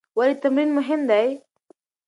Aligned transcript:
ولې 0.17 0.35
تمرین 0.41 0.69
مهم 0.77 1.01
دی؟ 1.09 1.27